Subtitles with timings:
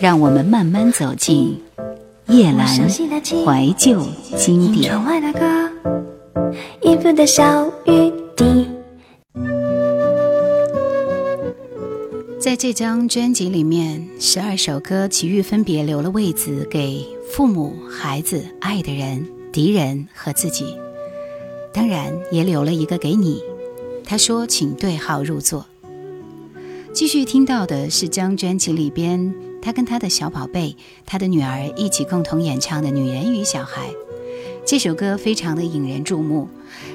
[0.00, 1.60] 让我们慢慢走进
[2.26, 4.02] 叶阑怀旧
[4.36, 4.92] 经典。
[12.40, 20.74] 在这张专辑里面，十二首歌，齐豫分别留了位子给父母、孩子、爱的人、敌人和自己，
[21.72, 23.42] 当然也留了一个给你。
[24.04, 25.66] 他说：“请对号入座。”
[26.92, 29.32] 继续听到的是张专辑里边，
[29.62, 33.88] 他跟他的小宝贝、他的女儿一起共同演唱的《女人与小孩》。
[34.66, 36.48] 这首歌非常的引人注目，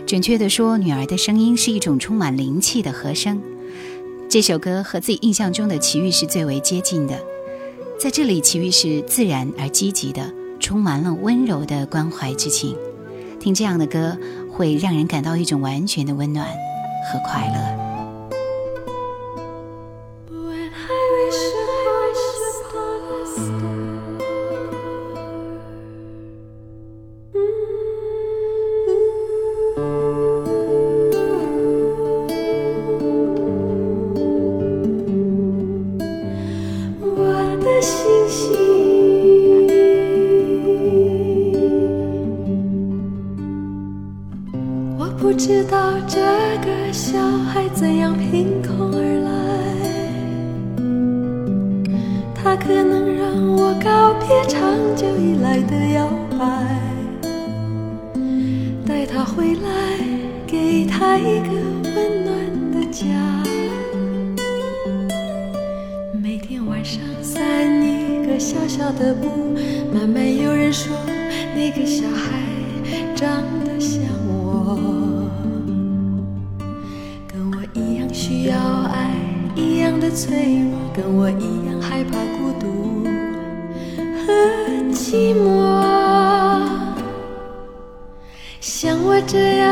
[0.05, 3.41] 准确的说，女儿的声音是一种充满灵气的和声。
[4.29, 7.17] 这首歌和自己印象中的奇遇是最为接近的，
[7.97, 12.75] 在这里，奇遇是自然而积极的，充满了温柔的关怀之情。
[13.39, 14.17] 听这样的歌，
[14.51, 17.84] 会让人感到一种完全的温暖和快乐。
[45.37, 46.17] 知道这
[46.65, 49.29] 个小孩怎样凭空而来，
[52.33, 54.61] 他可能让我告别长
[54.95, 56.37] 久以来的摇摆，
[58.87, 59.69] 带他回来，
[60.47, 61.49] 给他一个
[61.83, 62.33] 温暖
[62.71, 63.03] 的家。
[66.23, 67.43] 每天晚上散
[67.83, 69.53] 一个小小的步，
[69.93, 70.95] 慢慢有人说
[71.53, 72.39] 那个小孩
[73.13, 73.43] 长。
[80.15, 83.03] 脆弱，跟我一样害怕孤独
[84.25, 84.31] 和
[84.93, 85.43] 寂寞。
[88.61, 89.69] 像我这样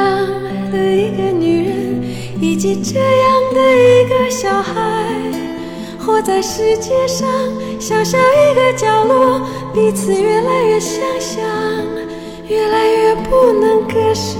[0.70, 2.03] 的一个女人，
[2.42, 4.74] 以及这样的一个小孩，
[5.98, 7.26] 活在世界上
[7.80, 9.40] 小小一个角落，
[9.74, 11.42] 彼此越来越相像，
[12.50, 14.38] 越来越不能割舍。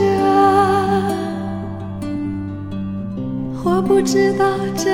[3.64, 4.92] 我不知道这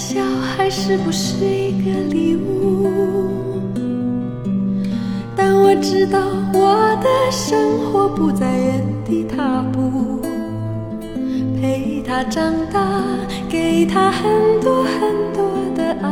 [0.00, 0.10] 个。
[0.10, 2.88] 小孩是不是一个礼物？
[5.36, 6.18] 但我知道
[6.54, 10.22] 我的生活不在原地踏步，
[11.60, 13.02] 陪他长大，
[13.48, 15.44] 给他很多很多
[15.76, 16.08] 的爱，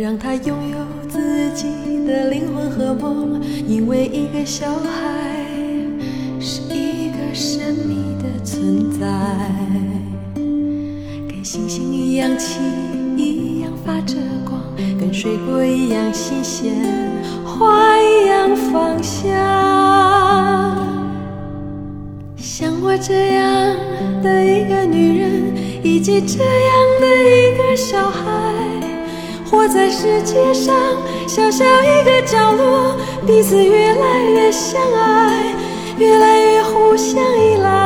[0.00, 0.76] 让他拥有
[1.08, 5.24] 自己的灵魂和梦，因为一个小孩
[6.38, 9.06] 是一个神秘的存在。
[12.16, 14.14] 星星一样轻，一样发着
[14.48, 14.58] 光，
[14.98, 16.72] 跟水果一样新鲜，
[17.44, 19.34] 花一样芳香。
[22.38, 23.76] 像我这样
[24.22, 26.72] 的一个女人，以及这样
[27.02, 28.24] 的一个小孩，
[29.50, 30.74] 活在世界上
[31.26, 35.54] 小小一个角落，彼此越来越相爱，
[35.98, 37.85] 越来越互相依赖。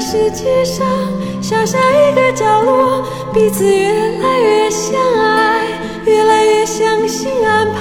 [0.00, 0.86] 世界上
[1.42, 5.66] 小小一个角落，彼此越来越相爱，
[6.06, 7.78] 越来越相信安排。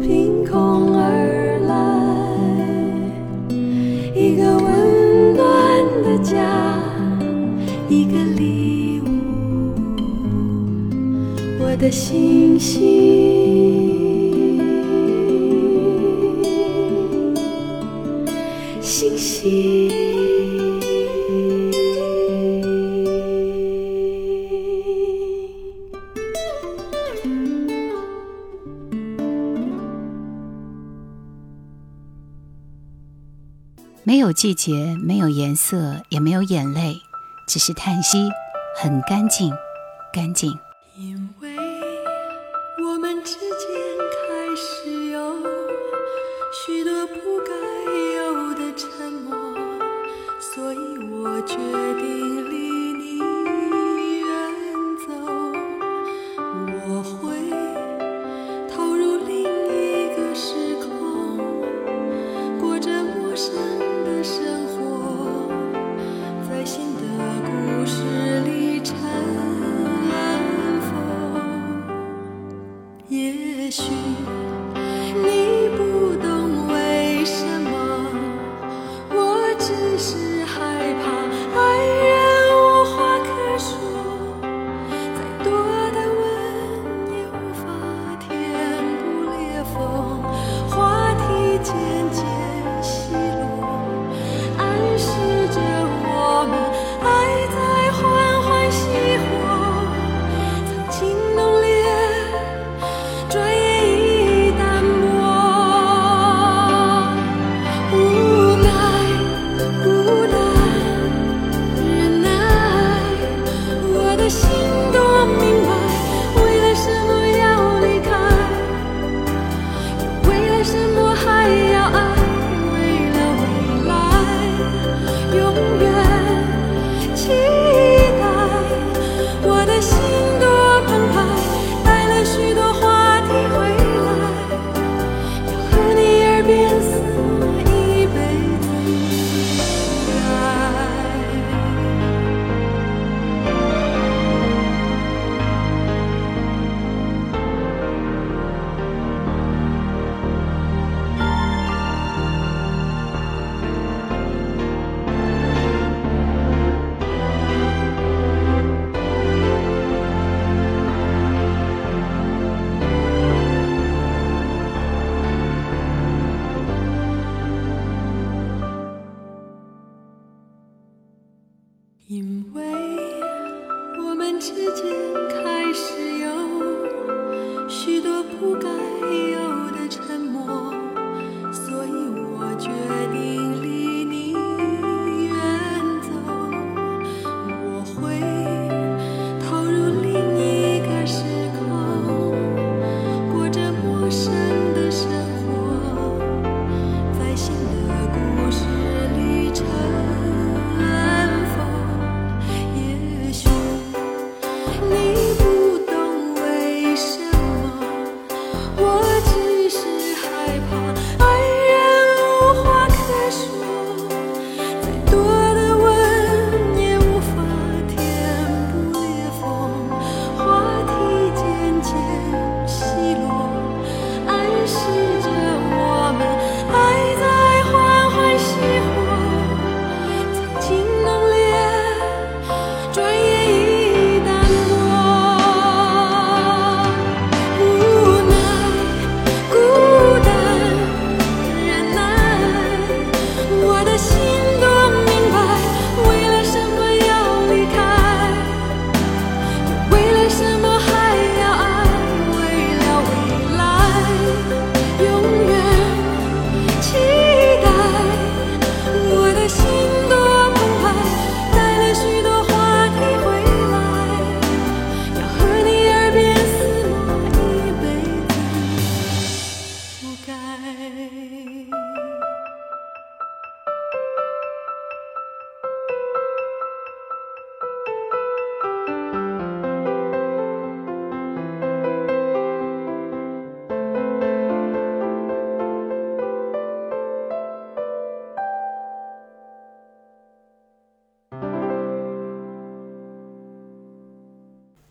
[0.00, 1.74] 凭空而来，
[4.14, 5.42] 一个温暖
[6.04, 6.78] 的家，
[7.88, 9.08] 一个礼物，
[11.58, 13.23] 我的星星。
[34.14, 37.02] 没有季节，没有颜色，也没有眼泪，
[37.48, 38.30] 只是叹息，
[38.80, 39.52] 很干净，
[40.12, 40.56] 干净。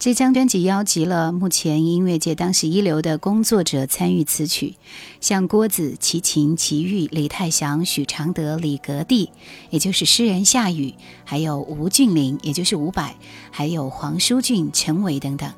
[0.03, 4.75] 这张专辑邀集了目前音乐界当时一流的工作者参与词曲，
[5.21, 9.29] 像郭子、齐秦、齐豫、李泰祥、许常德、李格弟，
[9.69, 10.93] 也就是诗人夏雨，
[11.23, 13.15] 还有吴俊麟，也就是伍佰，
[13.49, 15.49] 还有黄舒骏、陈伟等等。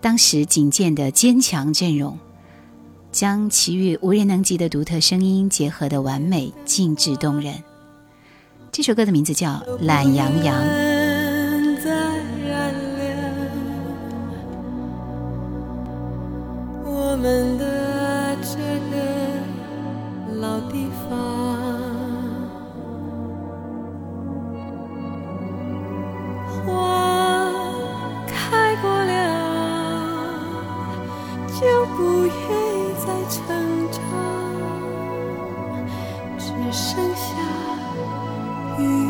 [0.00, 2.18] 当时仅见的坚强阵容，
[3.12, 7.62] 将齐豫无人能及的独特声音结合的完美，静致动人。
[8.72, 9.50] 这首歌的名字叫
[9.82, 10.64] 《懒羊羊》。
[17.26, 18.56] 我们的这
[18.88, 18.94] 个
[20.40, 21.10] 老地方
[26.46, 27.50] 花
[28.28, 29.10] 开过了，
[31.48, 31.66] 就
[31.96, 33.42] 不愿意再成
[33.90, 33.98] 长。
[36.38, 37.26] 只剩下
[38.78, 39.05] 雨。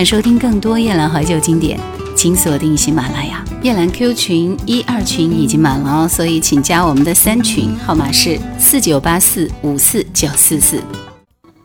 [0.00, 1.78] 想收听更多夜兰怀旧经典，
[2.16, 3.44] 请锁定喜马拉雅。
[3.62, 10.82] 夜兰 Q 群一二群已经满了哦，所以请加我们的三群，号码是四九八四五四九四四。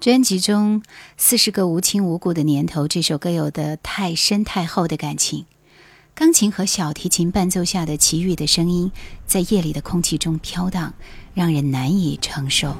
[0.02, 0.82] 专辑中
[1.16, 5.46] 《四十个无亲无故的年头》这首歌有的太深太厚的感情，
[6.14, 8.92] 钢琴和小提琴伴奏下的奇遇的声音，
[9.26, 10.94] 在夜里的空气中飘荡，
[11.34, 12.76] 让人难以承受。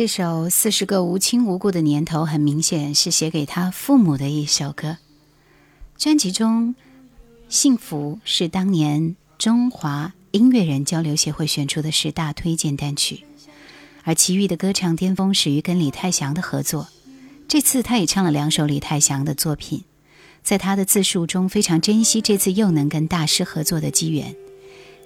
[0.00, 4.96] 这首《四十个无亲无故的年头》很明显是写给他父母的一首歌。
[5.98, 6.74] 专辑中，
[7.50, 13.24] 《幸福》是当年中华音乐人交流协会选出的十大推荐单曲，
[14.02, 16.88] 而齐豫的歌唱巅峰始于跟李泰祥的合作。
[17.46, 19.84] 这次他也唱了两首李泰祥的作品，
[20.42, 24.34] 在他的自述中非常珍惜这次又能跟大师合作的机缘。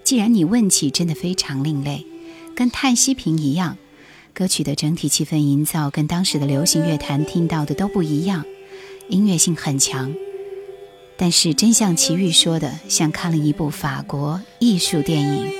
[0.05, 2.07] 既然你问起，真的非常另类，
[2.55, 3.77] 跟叹息瓶一样。
[4.35, 8.45] 歌曲的整体气氛营造跟当时的流行乐坛听到的都不一样，
[9.09, 10.13] 音乐性很强。
[11.17, 15.53] 但是真像齐豫说的，像看了一部法国艺术电影。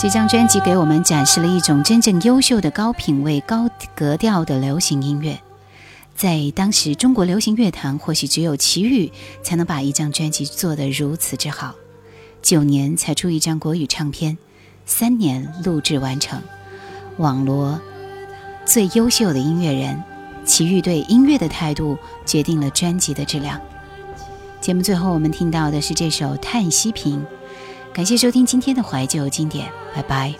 [0.00, 5.38] 这张专辑给我们展示了一种真正优秀的高品位、高格调的流行音乐。
[6.16, 11.74] 在当时中国流行乐坛，或许只有齐豫才能把一张专辑做得如此之好。
[12.40, 14.38] 九年才出一张国语唱片。
[14.86, 16.40] 三年录制完成，
[17.16, 17.80] 网罗
[18.64, 20.02] 最优秀的音乐人，
[20.44, 23.60] 齐豫对音乐的态度决定了专辑的质量。
[24.60, 27.24] 节目最后我们听到的是这首《叹息瓶》，
[27.94, 30.34] 感谢收听今天的怀旧经典，拜拜。